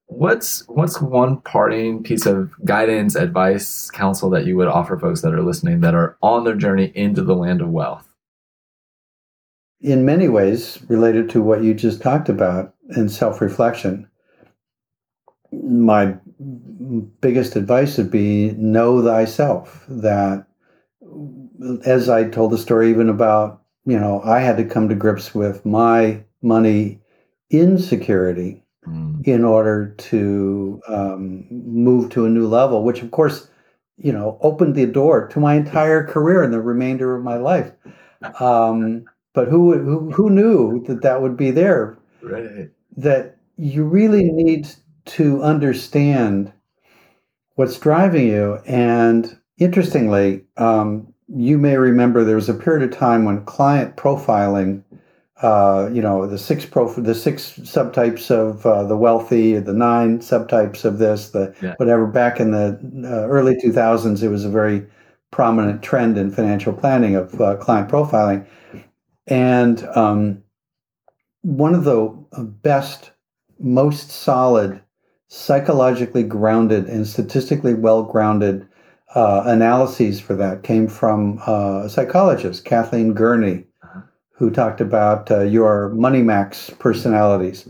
[0.07, 5.35] What's what's one parting piece of guidance, advice, counsel that you would offer folks that
[5.35, 8.09] are listening that are on their journey into the land of wealth?
[9.81, 14.09] in many ways related to what you just talked about in self reflection.
[15.53, 16.15] My
[17.21, 19.85] biggest advice would be know thyself.
[19.89, 20.47] That,
[21.85, 25.35] as I told the story, even about, you know, I had to come to grips
[25.35, 27.01] with my money
[27.51, 29.27] insecurity mm.
[29.27, 33.49] in order to um, move to a new level, which, of course,
[33.97, 37.73] you know, opened the door to my entire career and the remainder of my life.
[38.41, 41.99] Um, but who who who knew that that would be there?
[42.23, 42.71] Right.
[42.97, 44.69] That you really need
[45.09, 46.53] to understand
[47.55, 48.59] what's driving you.
[48.67, 54.83] And interestingly, um, you may remember there was a period of time when client profiling,
[55.43, 60.21] uh, you know, the six prof- the six subtypes of uh, the wealthy, the nine
[60.21, 61.75] subtypes of this, the yeah.
[61.77, 62.07] whatever.
[62.07, 64.87] Back in the uh, early 2000s, it was a very
[65.31, 68.47] prominent trend in financial planning of uh, client profiling.
[69.27, 70.43] And um,
[71.43, 72.09] one of the
[72.63, 73.11] best,
[73.59, 74.81] most solid,
[75.29, 78.67] psychologically grounded, and statistically well grounded
[79.15, 84.01] uh, analyses for that came from uh, a psychologist, Kathleen Gurney, uh-huh.
[84.33, 87.69] who talked about uh, your money max personalities.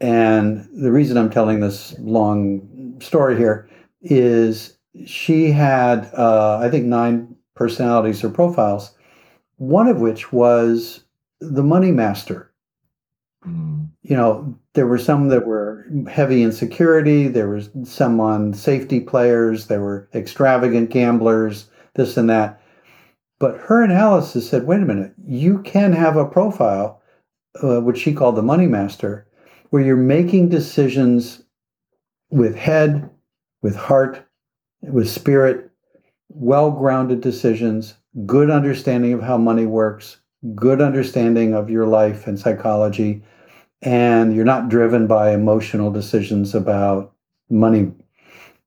[0.00, 3.68] And the reason I'm telling this long story here
[4.00, 4.76] is
[5.06, 8.94] she had, uh, I think, nine personalities or profiles
[9.58, 11.04] one of which was
[11.40, 12.50] the money master.
[13.46, 13.77] Mm.
[14.02, 19.00] You know, there were some that were heavy in security, there was some on safety
[19.00, 22.62] players, there were extravagant gamblers, this and that.
[23.38, 27.02] But her analysis said, wait a minute, you can have a profile,
[27.62, 29.26] uh, which she called the money master,
[29.70, 31.42] where you're making decisions
[32.30, 33.10] with head,
[33.62, 34.24] with heart,
[34.82, 35.70] with spirit,
[36.28, 37.94] well grounded decisions
[38.26, 40.18] good understanding of how money works,
[40.54, 43.22] good understanding of your life and psychology,
[43.82, 47.14] and you're not driven by emotional decisions about
[47.50, 47.92] money.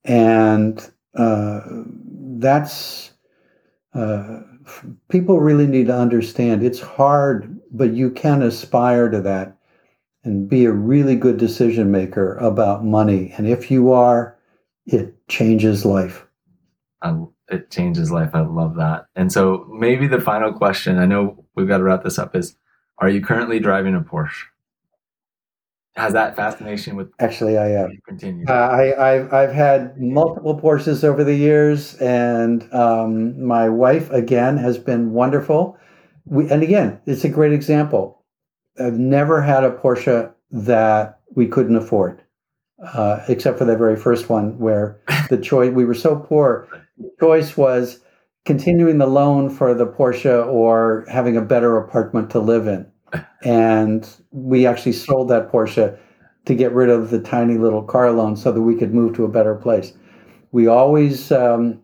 [0.03, 0.80] And
[1.16, 1.62] uh,
[2.38, 3.12] that's,
[3.93, 4.39] uh,
[5.09, 9.57] people really need to understand it's hard, but you can aspire to that
[10.24, 13.34] and be a really good decision maker about money.
[13.38, 14.38] And if you are,
[14.86, 16.26] it changes life.
[17.01, 17.16] I
[17.49, 18.30] it changes life.
[18.34, 19.07] I love that.
[19.16, 22.55] And so maybe the final question, I know we've got to wrap this up, is
[22.99, 24.43] are you currently driving a Porsche?
[25.95, 28.45] Has that fascination with actually I am continue?
[28.47, 34.57] Uh, I I've, I've had multiple Porsches over the years, and um, my wife again
[34.57, 35.77] has been wonderful.
[36.25, 38.23] We and again, it's a great example.
[38.79, 42.21] I've never had a Porsche that we couldn't afford,
[42.93, 46.67] uh, except for the very first one where the choice we were so poor
[47.01, 47.99] the choice was
[48.45, 52.90] continuing the loan for the Porsche or having a better apartment to live in.
[53.43, 55.97] And we actually sold that Porsche
[56.45, 59.25] to get rid of the tiny little car loan so that we could move to
[59.25, 59.93] a better place.
[60.51, 61.81] We always um,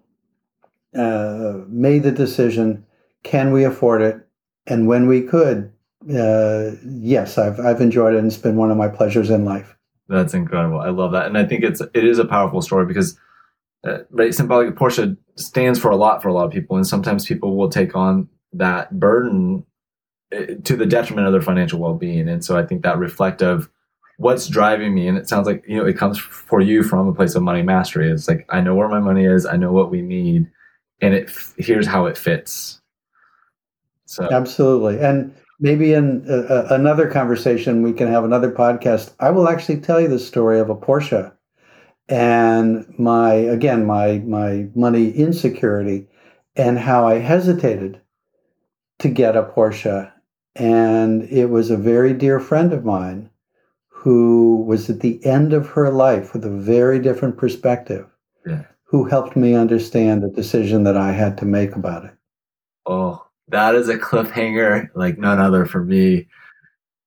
[0.96, 2.86] uh, made the decision
[3.24, 4.26] can we afford it?
[4.68, 5.72] And when we could,
[6.14, 9.76] uh, yes, I've, I've enjoyed it and it's been one of my pleasures in life.
[10.08, 10.80] That's incredible.
[10.80, 11.26] I love that.
[11.26, 13.20] And I think it's it is a powerful story because
[13.86, 17.26] uh, right symbolic Porsche stands for a lot for a lot of people, and sometimes
[17.26, 19.66] people will take on that burden
[20.32, 22.28] to the detriment of their financial well-being.
[22.28, 23.70] And so I think that reflective
[24.18, 27.14] what's driving me and it sounds like you know it comes for you from a
[27.14, 29.92] place of money mastery it's like i know where my money is i know what
[29.92, 30.50] we need
[31.02, 32.82] and it here's how it fits
[34.06, 39.30] so absolutely and maybe in uh, uh, another conversation we can have another podcast i
[39.30, 41.32] will actually tell you the story of a porsche
[42.10, 46.08] and my again my my money insecurity
[46.58, 48.02] and how I hesitated
[49.00, 50.12] to get a Porsche.
[50.60, 53.30] And it was a very dear friend of mine
[53.90, 58.06] who was at the end of her life with a very different perspective,
[58.46, 58.64] Yeah.
[58.86, 62.12] who helped me understand the decision that I had to make about it.
[62.86, 66.28] Oh, that is a cliffhanger like none other for me.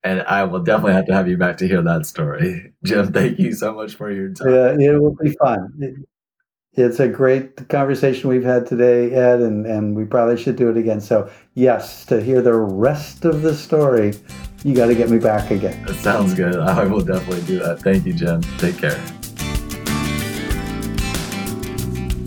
[0.02, 2.72] And I will definitely have to have you back to hear that story.
[2.84, 4.80] Jim, thank you so much for your time.
[4.80, 6.04] Yeah, it will be fun.
[6.76, 10.68] It- it's a great conversation we've had today, Ed, and, and we probably should do
[10.70, 11.00] it again.
[11.00, 14.14] So, yes, to hear the rest of the story,
[14.62, 15.84] you got to get me back again.
[15.86, 16.56] That sounds good.
[16.56, 17.80] I will definitely do that.
[17.80, 18.40] Thank you, Jim.
[18.58, 19.00] Take care.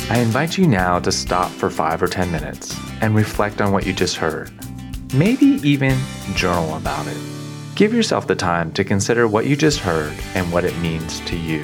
[0.09, 3.85] I invite you now to stop for five or 10 minutes and reflect on what
[3.85, 4.51] you just heard.
[5.13, 5.97] Maybe even
[6.35, 7.17] journal about it.
[7.75, 11.35] Give yourself the time to consider what you just heard and what it means to
[11.37, 11.63] you.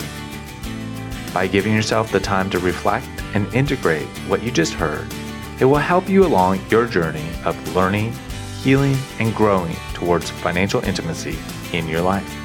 [1.34, 5.08] By giving yourself the time to reflect and integrate what you just heard,
[5.60, 8.14] it will help you along your journey of learning,
[8.64, 11.38] healing, and growing towards financial intimacy
[11.72, 12.36] in your life.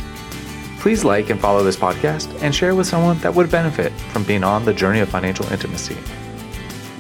[0.80, 4.44] Please like and follow this podcast and share with someone that would benefit from being
[4.44, 5.96] on the journey of financial intimacy.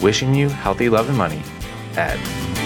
[0.00, 1.42] Wishing you healthy love and money,
[1.96, 2.63] Ed.